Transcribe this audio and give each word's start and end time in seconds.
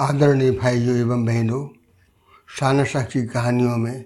आदरणीय 0.00 0.50
भाइयों 0.50 0.96
एवं 0.96 1.24
बहनों, 1.24 1.68
शानशाह 2.58 3.02
की 3.02 3.26
कहानियों 3.26 3.76
में 3.76 4.04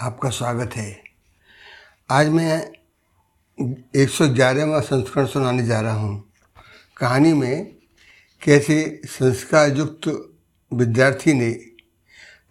आपका 0.00 0.30
स्वागत 0.30 0.76
है। 0.76 1.02
आज 2.10 2.28
मैं 2.28 2.72
एक 3.96 4.10
सौ 4.10 4.28
ग्यारहवा 4.28 4.80
संस्करण 4.80 5.26
सुनाने 5.26 5.66
जा 5.66 5.80
रहा 5.80 5.94
हूँ। 5.94 6.32
कहानी 6.96 7.32
में 7.32 7.76
कैसे 8.42 9.00
संस्कार 9.06 9.76
युक्त 9.76 10.32
विद्यार्थी 10.72 11.32
ने 11.32 11.50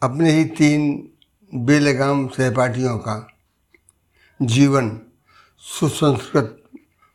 अपने 0.03 0.31
ही 0.31 0.45
तीन 0.45 1.09
बेलगाम 1.55 2.27
सहपाठियों 2.27 2.97
का 2.97 3.27
जीवन 4.41 5.01
सुसंस्कृत 5.57 6.63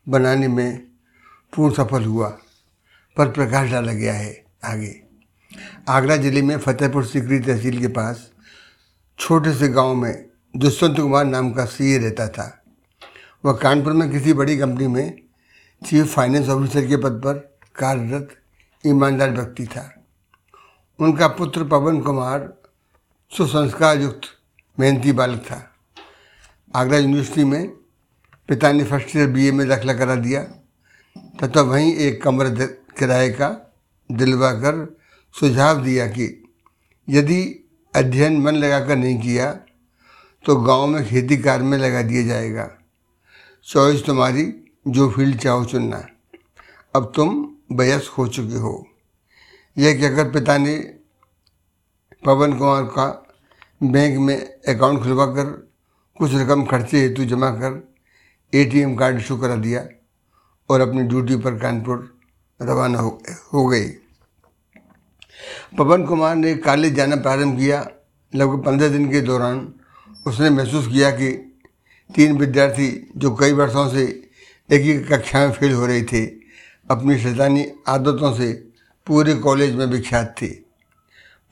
बनाने 0.09 0.49
में 0.49 0.87
पूर्ण 1.57 1.75
सफल 1.75 2.05
हुआ, 2.05 2.29
पर 3.17 3.31
प्रकाश 3.31 3.71
डाला 3.71 3.93
गया 3.93 4.15
है 4.15 4.45
आगे। 4.65 5.04
आगरा 5.89 6.17
ज़िले 6.17 6.43
में 6.43 6.57
फतेहपुर 6.59 7.05
सिकरी 7.05 7.39
तहसील 7.41 7.81
के 7.81 7.89
पास 7.89 8.31
छोटे 9.19 9.53
से 9.55 9.69
गाँव 9.69 9.95
में 9.95 10.25
दुष्यंत 10.55 10.97
कुमार 10.97 11.25
नाम 11.25 11.51
का 11.53 11.65
सी 11.65 11.97
रहता 11.99 12.29
था। 12.29 12.47
वह 13.45 13.53
कानपुर 13.53 13.93
में 13.93 14.11
किसी 14.11 14.33
बड़ी 14.33 14.57
कंपनी 14.59 14.87
में 14.87 15.19
चीफ 15.83 16.15
फाइनेंस 16.15 16.49
ऑफिसर 16.49 16.87
के 16.87 16.97
पद 16.97 17.21
पर 17.25 17.39
कार्यरत 17.77 18.37
ईमानदार 18.85 19.31
व्यक्ति 19.31 19.67
था। 19.67 19.91
उनका 20.99 21.29
पुत्र 21.29 21.65
पवन 21.65 22.01
कुमार 22.01 22.53
सुसंस्कार 23.33 24.01
युक्त 24.01 24.29
मेहनती 24.79 25.13
बालक 25.13 25.41
था। 25.41 25.63
आगरा 26.75 26.99
यूनिवर्सिटी 26.99 27.45
में 27.45 27.69
पिता 28.49 28.73
ने 28.73 28.85
फ़र्स्ट 28.85 29.17
ईयर 29.17 29.27
बीए 29.27 29.53
में 29.53 29.67
दाखिला 29.69 29.95
करा 29.95 30.15
दिया, 30.17 30.43
तथा 31.43 31.61
वहीं 31.61 31.95
एक 31.97 32.23
कमरा 32.23 32.67
किराए 32.99 33.29
का 33.31 33.49
दिलवा 34.11 34.51
कर 34.53 34.85
सुझाव 35.35 35.83
दिया 35.85 36.07
कि 36.07 36.25
यदि 37.09 37.43
अध्ययन 37.95 38.41
मन 38.41 38.55
लगाकर 38.55 38.97
नहीं 38.97 39.19
किया 39.21 39.51
तो 40.45 40.57
गाँव 40.57 40.87
में 40.87 41.05
खेती 41.07 41.37
कार्य 41.37 41.65
में 41.65 41.79
लगा 41.79 42.03
दिया 42.03 42.27
जाएगा। 42.27 42.71
चॉइस 43.67 44.05
तुम्हारी 44.05 44.45
जो 44.89 45.11
फ़ील्ड 45.11 45.39
चाहो 45.39 45.65
चुनना। 45.65 46.07
अब 46.95 47.13
तुम 47.17 47.57
वयस्क 47.73 48.13
हो 48.13 48.27
चुके 48.29 48.55
हो। 48.55 48.87
यह 49.79 49.95
कहकर 50.01 50.31
पिता 50.31 50.57
ने 50.59 50.77
पवन 52.25 52.59
कुमार 52.59 52.85
का 52.85 53.07
बैंक 53.83 54.19
में 54.19 54.37
अकाउंट 54.69 55.03
खुलवा 55.03 55.27
कर 55.27 55.73
कुछ 56.19 56.35
रकम 56.35 56.65
खर्चे 56.65 57.01
हेतु 57.01 57.25
जमा 57.25 57.51
कर 57.51 57.95
एटीएम 58.53 58.95
कार्ड 58.97 59.19
इशू 59.19 59.37
करा 59.37 59.57
दिया 59.57 59.87
और 60.71 60.81
अपनी 60.81 61.03
ड्यूटी 61.03 61.37
पर 61.37 61.59
कानपुर 61.59 62.19
रवाना 62.63 62.99
हो, 62.99 63.23
हो 63.53 63.67
गई। 63.67 63.91
पवन 65.79 66.05
कुमार 66.05 66.35
ने 66.37 66.55
कॉलेज 66.55 66.95
जाना 66.95 67.17
प्रारंभ 67.17 67.59
किया, 67.59 67.87
लगभग 68.33 68.65
पंद्रह 68.65 68.89
दिन 68.89 69.11
के 69.11 69.21
दौरान। 69.21 69.73
उसने 70.27 70.51
महसूस 70.51 70.87
किया 70.87 71.11
कि 71.11 71.31
तीन 72.11 72.39
विद्यार्थी 72.39 73.11
जो 73.17 73.35
कई 73.35 73.53
वर्षों 73.53 73.89
से 73.89 74.05
एक 74.71 74.83
ही 74.83 74.99
कक्षा 74.99 75.39
में 75.39 75.53
फेल 75.53 75.73
हो 75.73 75.87
रहे 75.87 76.03
थे, 76.03 76.25
अपनी 76.91 77.19
शैतानी 77.19 77.67
आदतों 77.89 78.35
से 78.35 78.53
पूरे 79.07 79.35
कॉलेज 79.35 79.75
में 79.75 79.87
विख्यात 79.87 80.35
थे। 80.43 80.49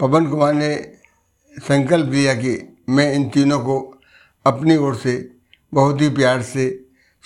पवन 0.00 0.26
कुमार 0.26 0.54
ने 0.54 0.74
संकल्प 1.56 2.12
लिया 2.12 2.34
कि 2.34 2.58
मैं 2.88 3.12
इन 3.14 3.28
तीनों 3.28 3.58
को 3.60 3.78
अपनी 4.46 4.76
ओर 4.76 4.96
से 4.96 5.14
बहुत 5.72 6.00
ही 6.00 6.08
प्यार 6.08 6.42
से 6.42 6.68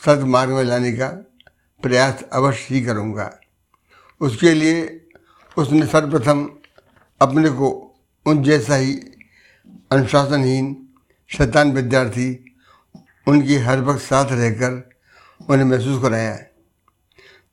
सद 0.05 0.23
मार्ग 0.27 0.51
में 0.51 0.65
लाने 0.65 0.93
का 0.93 1.09
प्रयास 1.83 2.25
अवश्य 2.33 2.75
ही 2.75 2.81
करूँगा। 2.83 3.31
उसके 4.21 4.55
लिए 4.55 5.06
उसने 5.57 5.87
सर्वप्रथम 5.87 6.49
अपने 7.21 7.49
को 7.51 7.69
उन 8.27 8.43
जैसा 8.43 8.77
ही 8.77 8.93
अनुशासनहीन, 9.93 10.77
शैतान 11.31 11.73
विद्यार्थी, 11.73 12.29
उनकी 13.27 13.57
हर 13.57 13.81
वक्त 13.81 14.01
साथ 14.01 14.33
रहकर 14.33 14.91
उन्हें 15.49 15.67
महसूस 15.67 16.03
कराया, 16.03 16.37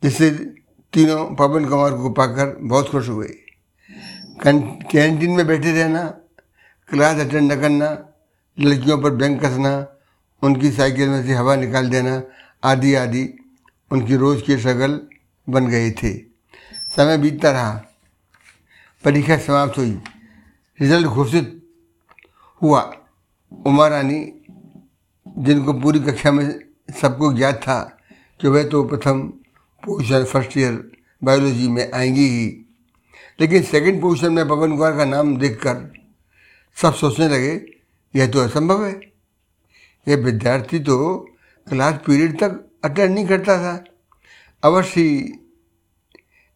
जिससे 0.03 0.29
तीनों 0.93 1.35
पवन 1.35 1.65
कुमार 1.65 1.93
को 1.93 2.09
पाकर 2.09 2.57
बहुत 2.61 2.89
खुश 2.89 3.09
हुए। 3.09 3.27
कैंटीन 4.45 5.31
में 5.31 5.45
बैठे 5.47 5.71
रहना, 5.71 6.03
क्लास 6.89 7.19
अटेंड 7.19 7.51
न 7.51 7.59
करना, 7.61 7.89
लड़कियों 8.57 8.97
पर 9.01 9.09
बैंक 9.11 9.39
कसना, 9.45 9.73
उनकी 10.41 10.71
साइकिल 10.71 11.09
में 11.09 11.25
से 11.25 11.33
हवा 11.33 11.55
निकाल 11.55 11.89
देना 11.89 12.21
आदि 12.63 12.93
आदि 12.95 13.27
उनकी 13.91 14.15
रोज़ 14.15 14.43
की 14.43 14.57
शगल 14.57 14.99
बन 15.47 15.67
गए 15.67 15.91
थे। 15.91 16.13
समय 16.95 17.17
बीतता 17.17 17.51
रहा। 17.51 17.81
परीक्षा 19.03 19.37
समाप्त 19.37 19.77
हुई। 19.77 19.91
रिज़ल्ट 20.81 21.07
घोषित 21.07 21.69
हुआ। 22.61 22.97
उमा 23.65 23.87
रानी, 23.87 24.33
जिनको 25.37 25.73
पूरी 25.73 25.99
कक्षा 25.99 26.31
में 26.31 26.59
सबको 27.01 27.33
ज्ञात 27.33 27.55
था 27.55 27.97
कि 28.41 28.47
वह 28.47 28.63
तो 28.63 28.83
प्रथम 28.83 29.21
पोजिशन 29.85 30.23
फ़र्स्ट 30.23 30.57
ईयर 30.57 30.91
बायोलॉजी 31.23 31.67
में 31.67 31.91
आएँगी 31.91 32.27
ही। 32.27 32.65
लेकिन 33.39 33.63
सेकंड 33.63 34.01
पोजीशन 34.01 34.33
में 34.33 34.47
पवन 34.47 34.71
कुमार 34.71 34.97
का 34.97 35.05
नाम 35.05 35.37
देखकर 35.37 35.93
सब 36.75 36.93
सोचने 36.93 37.27
लगे, 37.27 37.65
यह 38.15 38.27
तो 38.27 38.39
असंभव 38.39 38.85
है। 38.85 38.99
यह 40.07 40.15
विद्यार्थी 40.15 40.79
तो 40.79 41.19
क्लास 41.69 41.95
पीरियड 41.95 42.39
तक 42.39 42.65
अटेंड 42.83 43.15
नहीं 43.15 43.27
करता 43.27 43.57
था। 43.57 43.83
अवश्य 44.63 45.01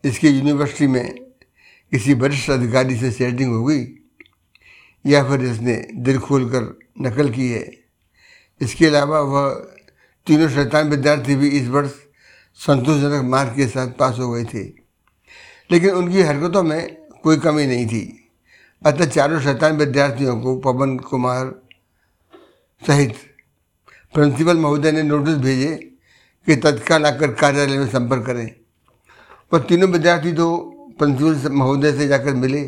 इसके 0.04 0.30
यूनिवर्सिटी 0.30 0.88
में 0.88 1.27
किसी 1.92 2.14
वरिष्ठ 2.14 2.50
अधिकारी 2.50 2.98
से 2.98 3.12
सेटिंग 3.12 3.54
हो 3.54 3.64
गई, 3.66 3.86
या 5.06 5.24
फिर 5.24 5.42
इसने 5.42 5.88
दिल 5.96 6.20
खोल 6.20 6.50
कर 6.50 6.80
नकल 7.02 7.30
की 7.30 7.50
है। 7.50 7.72
इसके 8.62 8.86
अलावा 8.86 9.20
वह 9.20 9.50
तीनों 10.28 10.50
शैतान 10.50 10.90
विद्यार्थी 10.90 11.36
भी 11.36 11.48
इस 11.50 11.68
वर्ष 11.68 11.92
संतोषजनक 12.56 13.24
मार्क 13.24 13.54
के 13.56 13.68
साथ 13.68 13.88
पास 13.88 14.20
हो 14.20 14.32
गए 14.32 14.44
थे। 14.44 14.64
लेकिन 15.72 15.90
उनकी 15.90 16.22
हरकतों 16.22 16.64
में 16.64 16.98
कोई 17.24 17.38
कमी 17.38 17.66
नहीं 17.68 17.88
थी। 17.88 18.30
अतः 18.86 19.06
चारों 19.06 19.40
शैतान 19.40 19.78
विद्यार्थियों 19.78 20.42
को 20.42 20.58
पवन 20.58 20.98
कुमार 20.98 21.62
सहित 22.88 23.14
प्रिंसिपल 24.14 24.58
महोदय 24.58 24.92
ने 24.92 25.04
नोटिस 25.04 25.36
भेजे 25.36 25.76
कि 26.46 26.56
तत्काल 26.56 27.06
आकर 27.06 27.34
कार्यालय 27.34 27.78
में 27.78 27.88
संपर्क 27.88 28.26
करें। 28.26 28.56
और 29.54 29.62
तीनों 29.62 29.90
विद्यार्थी 29.90 30.34
तो 30.34 30.74
प्रिंसिपल 31.00 31.52
महोदय 31.52 31.92
से 31.94 32.08
जाकर 32.08 32.34
मिले, 32.34 32.62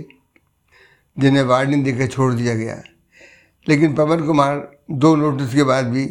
जिन्हें 1.18 1.44
वार्निंग 1.44 1.84
देकर 1.84 2.08
छोड़ 2.08 2.34
दिया 2.34 2.56
गया 2.56 2.82
लेकिन 3.68 3.94
पवन 3.96 4.26
कुमार 4.28 4.56
दो 4.92 5.16
नोटिस 5.16 5.54
के 5.54 5.64
बाद 5.64 5.86
भी 5.86 6.06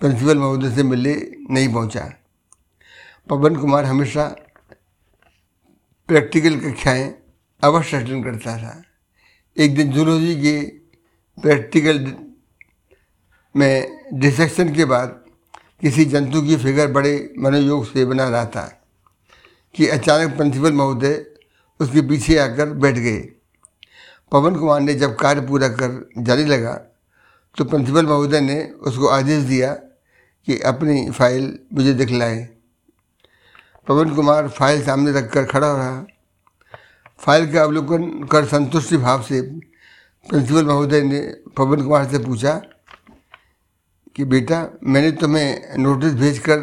प्रिंसिपल 0.00 0.38
महोदय 0.38 0.70
से 0.70 0.82
मिलने 0.82 1.14
नहीं 1.50 1.72
पहुँचा। 1.72 2.12
पवन 3.28 3.56
कुमार 3.56 3.84
हमेशा 3.84 4.24
प्रैक्टिकल 6.08 6.58
कक्षाएँ 6.60 7.14
अवश्य 7.62 7.96
अटेंड 7.96 8.24
करता 8.24 8.56
था 8.58 8.82
एक 9.56 9.74
दिन 9.76 9.92
जूलॉजी 9.92 10.34
के 10.42 10.60
प्रैक्टिकल 11.38 12.12
में 13.54 13.98
डिसेक्शन 14.14 14.74
के 14.74 14.84
बाद 14.84 15.20
किसी 15.80 16.04
जंतु 16.04 16.42
की 16.42 16.56
फिगर 16.56 16.90
बड़े 16.92 17.34
मनोयोग 17.38 17.86
से 17.86 18.04
बना 18.04 18.28
रहा 18.28 18.44
था 18.46 18.66
कि 19.74 19.86
अचानक 19.88 20.36
प्रिंसिपल 20.36 20.72
महोदय 20.72 21.14
उसके 21.80 22.00
पीछे 22.02 22.38
आकर 22.38 22.70
बैठ 22.74 22.94
गए। 22.94 23.18
पवन 24.32 24.56
कुमार 24.56 24.80
ने 24.80 24.94
जब 24.94 25.16
कार्य 25.16 25.40
पूरा 25.40 25.68
कर 25.70 26.08
जाने 26.18 26.44
लगा 26.44 26.72
तो 27.56 27.64
प्रिंसिपल 27.64 28.06
महोदय 28.06 28.40
ने 28.40 28.62
उसको 28.86 29.08
आदेश 29.08 29.44
दिया 29.44 29.72
कि 30.48 30.58
अपनी 30.60 31.10
फ़ाइल 31.10 31.58
मुझे 31.74 31.92
दिखलाए। 31.94 32.38
पवन 33.86 34.14
कुमार 34.14 34.48
फ़ाइल 34.48 34.82
सामने 34.84 35.12
रखकर 35.12 35.44
खड़ा 35.44 35.72
रहा। 35.72 36.04
फ़ाइल 37.18 37.52
का 37.52 37.62
अवलोकन 37.62 38.26
कर 38.32 38.44
संतुष्टि 38.44 38.96
भाव 38.96 39.22
से 39.22 39.40
प्रिंसिपल 40.26 40.64
महोदय 40.64 41.02
ने 41.02 41.20
पवन 41.56 41.82
कुमार 41.82 42.08
से 42.08 42.18
पूछा 42.18 42.52
कि, 44.16 44.24
बेटा, 44.24 44.58
मैंने 44.82 45.10
तुम्हें 45.12 45.78
नोटिस 45.78 46.14
भेजकर 46.14 46.58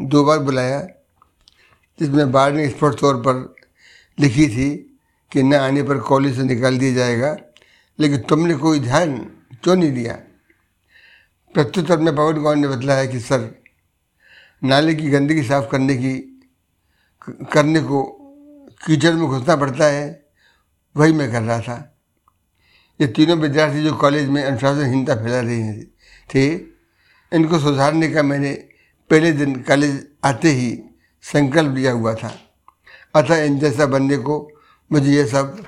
दो 0.00 0.24
बार 0.24 0.38
बुलाया, 0.38 0.80
जिसमें 1.98 2.32
बाढ़ 2.32 2.52
ने 2.52 2.68
स्पष्ट 2.68 3.00
तौर 3.00 3.16
पर 3.16 3.54
लिखी 4.20 4.48
थी 4.48 4.98
कि 5.32 5.42
न 5.42 5.54
आने 5.54 5.82
पर 5.82 5.98
कॉलेज 5.98 6.36
से 6.36 6.42
निकाल 6.42 6.78
दिया 6.78 6.94
जाएगा, 6.94 7.36
लेकिन 7.98 8.18
तुमने 8.18 8.54
कोई 8.54 8.80
ध्यान 8.80 9.18
क्यों 9.62 9.76
नहीं 9.76 9.92
दिया? 9.92 10.12
प्रत्युत्तर 11.54 11.98
में 11.98 12.16
पवन 12.16 12.34
कुमार 12.34 12.56
ने 12.56 12.68
बतलाया 12.68 13.04
कि, 13.04 13.20
सर, 13.20 13.62
नाले 14.64 14.94
की 14.94 15.10
गंदगी 15.10 15.42
साफ़ 15.42 15.70
करने 15.70 15.96
की, 15.96 16.42
करने 17.52 17.80
को 17.80 18.18
कीचड़ 18.86 19.12
में 19.12 19.26
घुसना 19.26 19.56
पड़ता 19.56 19.84
है, 19.84 20.26
वही 20.96 21.12
मैं 21.12 21.32
कर 21.32 21.42
रहा 21.42 21.60
था। 21.60 21.98
ये 23.00 23.06
तीनों 23.06 23.38
विद्यार्थी 23.38 23.82
जो 23.82 23.94
कॉलेज 23.94 24.28
में 24.28 24.44
अनुशासनहीनता 24.44 25.14
फैला 25.14 25.40
रहे 25.40 25.84
थे, 26.34 26.54
इनको 27.32 27.58
सुधारने 27.58 28.08
का 28.08 28.22
मैंने 28.22 28.52
पहले 29.10 29.32
दिन 29.32 29.62
कॉलेज 29.62 30.08
आते 30.24 30.48
ही 30.48 30.82
संकल्प 31.22 31.74
लिया 31.74 31.92
हुआ 31.92 32.14
था। 32.14 32.51
अतः 33.14 33.42
इन 33.44 33.58
जैसा 33.58 33.86
बनने 33.86 34.16
को 34.18 34.36
मुझे 34.90 35.12
ये 35.12 35.26
सब 35.26 35.64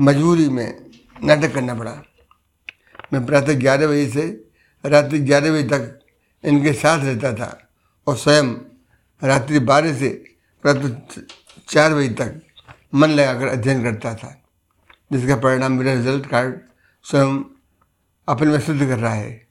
मजबूरी 0.00 0.48
में 0.48 0.68
नाटक 1.24 1.54
करना 1.54 1.74
पड़ा। 1.74 1.92
मैं 3.12 3.24
प्रातः 3.26 3.58
ग्यारह 3.60 3.86
बजे 3.86 4.06
से 4.08 4.26
रात्रि 4.84 5.18
ग्यारह 5.18 5.52
बजे 5.52 5.62
तक 5.68 5.98
इनके 6.44 6.72
साथ 6.72 7.04
रहता 7.04 7.32
था 7.34 7.50
और 8.06 8.16
स्वयं 8.16 8.54
रात्रि 9.22 9.58
बारह 9.60 9.94
से 9.94 10.08
प्रातः 10.64 11.22
चार 11.68 11.94
बजे 11.94 12.08
तक 12.14 12.40
मन 12.94 13.10
लगाकर 13.10 13.48
अध्ययन 13.48 13.82
करता 13.82 14.14
था, 14.14 14.34
जिसका 15.12 15.36
परिणाम 15.36 15.72
मेरा 15.72 15.92
रिज़ल्ट 15.92 16.26
कार्ड 16.26 16.60
स्वयं 17.04 17.42
अपने 18.28 18.50
में 18.50 18.60
सिद्ध 18.60 18.80
कर 18.80 18.98
रहा 18.98 19.14
है। 19.14 19.48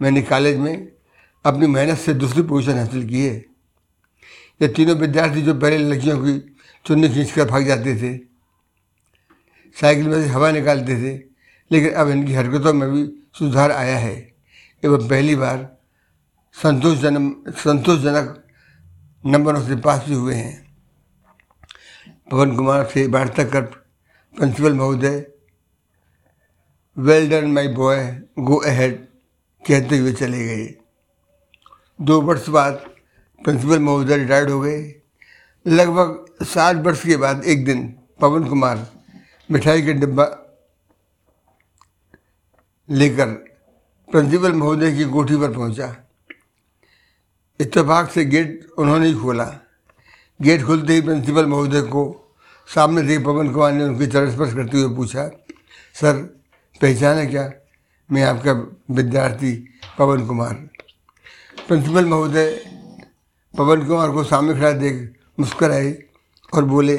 मैंने 0.00 0.22
कॉलेज 0.22 0.56
में 0.58 0.88
अपनी 1.44 1.66
मेहनत 1.66 1.98
से 1.98 2.14
दूसरी 2.14 2.42
पोजीशन 2.42 2.78
हासिल 2.78 3.08
की 3.08 3.26
है। 3.26 3.44
ये 4.60 4.68
तीनों 4.68 4.96
विद्यार्थी 4.96 5.42
जो 5.42 5.54
पहले 5.54 5.78
लड़कियों 5.78 6.18
की 6.18 6.38
चुन्नी 6.86 7.08
खींच 7.08 7.32
कर 7.32 7.44
भाग 7.44 7.64
जाते 7.66 7.94
थे, 7.96 8.16
साइकिल 9.76 10.08
में 10.08 10.22
से 10.22 10.28
हवा 10.28 10.50
निकालते 10.50 10.96
थे, 10.96 11.14
लेकिन 11.70 11.92
अब 11.92 12.08
इनकी 12.08 12.34
हरकतों 12.34 12.72
में 12.72 12.90
भी 12.90 13.04
सुधार 13.38 13.72
आया 13.72 13.96
है। 13.98 14.14
एवं 14.82 15.08
पहली 15.08 15.34
बार 15.36 15.68
संतोषजनक 16.56 17.54
संतोषजनक 17.56 18.42
नंबरों 19.24 19.62
से 19.62 19.76
पास 19.76 20.04
भी 20.08 20.14
हुए 20.14 20.34
हैं। 20.34 20.66
पवन 22.30 22.56
कुमार 22.56 22.84
से 22.86 23.06
वार्ता 23.06 23.44
कर 23.44 23.62
प्रिंसिपल 24.36 24.74
महोदय 24.74 25.26
well 26.96 27.28
done 27.30 27.50
my 27.52 27.68
boy 27.68 28.02
go 28.38 28.56
ahead 28.64 28.96
कहते 29.64 29.98
हुए 29.98 30.12
चले 30.12 30.44
गए। 30.46 30.66
दो 31.98 32.20
वर्ष 32.20 32.48
बाद 32.48 32.84
प्रिंसिपल 33.46 33.78
महोदय 33.78 34.16
रिटायर्ड 34.16 34.50
हो 34.50 34.60
गए। 34.60 34.78
लगभग 35.66 36.44
सात 36.44 36.76
वर्ष 36.76 37.02
के 37.06 37.16
बाद 37.16 37.44
एक 37.44 37.64
दिन 37.64 37.94
पवन 38.20 38.48
कुमार 38.48 38.86
मिठाई 39.50 39.82
का 39.82 39.92
डिब्बा 39.92 40.24
लेकर 42.90 43.26
प्रिंसिपल 44.10 44.52
महोदय 44.52 44.96
की 44.96 45.04
कोठी 45.04 45.36
पर 45.36 45.52
पहुँचा। 45.52 45.96
इत्तेफाक 47.60 48.10
से 48.10 48.24
गेट 48.24 48.66
उन्होंने 48.78 49.06
ही 49.06 49.14
खोला। 49.14 49.44
गेट 50.42 50.62
खुलते 50.62 50.92
ही 50.92 51.00
प्रिंसिपल 51.00 51.46
महोदय 51.46 51.82
को 51.82 52.34
सामने 52.68 53.08
से 53.08 53.18
पवन 53.18 53.52
कुमार 53.52 53.72
ने 53.72 53.84
उनकी 53.84 54.06
चरण 54.06 54.30
स्पर्श 54.30 54.54
करते 54.54 54.78
हुए 54.78 54.96
पूछा, 54.96 55.30
सर, 55.94 56.12
पहचान 56.80 57.26
क्या? 57.30 57.50
मैं 58.12 58.22
आपका 58.22 58.52
विद्यार्थी 58.94 59.52
पवन 59.98 60.26
कुमार। 60.26 60.54
प्रिंसिपल 61.68 62.04
महोदय 62.04 62.75
पवन 63.58 63.86
कुमार 63.86 64.10
को 64.10 64.24
सामने 64.24 64.54
खड़ा 64.54 64.70
देख 64.72 64.96
मुस्कराए 65.40 65.92
और 66.52 66.64
बोले 66.64 66.96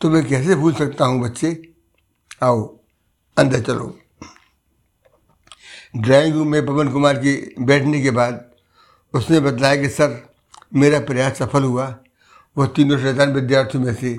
तो 0.00 0.10
मैं 0.10 0.24
कैसे 0.26 0.54
भूल 0.54 0.72
सकता 0.74 1.04
हूँ 1.04 1.20
बच्चे? 1.22 1.50
आओ, 2.42 2.62
अंदर 3.36 3.60
चलो। 3.60 3.98
ड्राइंग 5.96 6.34
रूम 6.34 6.48
में 6.48 6.66
पवन 6.66 6.88
कुमार 6.92 7.16
के 7.16 7.64
बैठने 7.64 8.02
के 8.02 8.10
बाद 8.10 8.44
उसने 9.14 9.40
बताया 9.40 9.76
कि, 9.76 9.88
सर, 9.88 10.34
मेरा 10.74 11.00
प्रयास 11.00 11.38
सफल 11.38 11.62
हुआ। 11.62 11.86
वह 12.56 12.66
तीनों 12.66 12.98
शैतान 12.98 13.32
विद्यार्थियों 13.32 13.84
में 13.84 13.94
से 13.94 14.16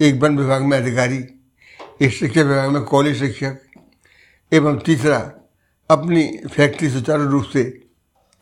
एक 0.00 0.20
वन 0.22 0.38
विभाग 0.38 0.62
में 0.62 0.76
अधिकारी, 0.78 1.24
एक 2.02 2.12
शिक्षा 2.12 2.42
विभाग 2.42 2.70
में 2.70 2.82
कॉलेज 2.82 3.18
शिक्षक 3.18 3.58
एवं 4.52 4.78
तीसरा 4.78 5.18
अपनी 5.90 6.26
फैक्ट्री 6.50 6.90
सुचारू 6.90 7.24
रूप 7.24 7.44
से 7.44 7.64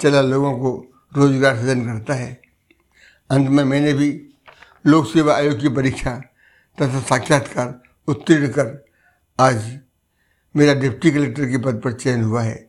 चला 0.01 0.21
लोगों 0.23 0.53
को 0.53 0.73
रोज़गार 1.17 1.57
सृजन 1.57 1.85
करता 1.85 2.15
है। 2.15 2.44
अंत 3.31 3.49
में 3.49 3.65
मैंने 3.65 3.93
भी 3.93 4.29
लोक 4.87 5.07
सेवा 5.07 5.35
आयोग 5.35 5.61
की 5.61 5.69
परीक्षा 5.69 6.11
तथा 6.81 7.01
साक्षात्कार 7.01 7.83
उत्तीर्ण 8.09 8.49
कर 8.49 8.85
आज 9.41 9.79
मेरा 10.57 10.75
डिप्टी 10.75 11.11
कलेक्टर 11.11 11.45
के 11.51 11.59
पद 11.59 11.81
पर 11.85 11.93
चयन 11.93 12.23
हुआ 12.23 12.43
है। 12.43 12.69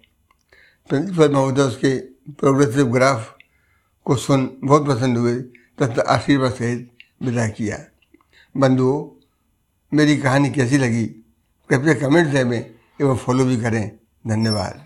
प्रिंसिपल 0.89 1.31
महोदय 1.31 1.61
उसके 1.61 1.99
प्रोग्रेसिव 2.31 2.85
ग्राफ 2.85 3.35
को 4.05 4.15
सुन 4.15 4.57
बहुत 4.63 4.87
पसंद 4.87 5.17
हुए 5.17 5.35
तथा 5.81 6.01
आशीर्वाद 6.01 6.53
सहित 6.53 6.91
विदा 7.23 7.47
किया। 7.47 7.85
बंधुओं, 8.57 9.25
मेरी 9.97 10.17
कहानी 10.17 10.49
कैसी 10.49 10.77
लगी? 10.77 11.05
कृपया 11.69 11.93
कमेंट 11.93 12.33
में 12.33 12.75
एवं 13.01 13.17
फॉलो 13.17 13.45
भी 13.45 13.57
करें। 13.57 13.91
धन्यवाद। 14.27 14.85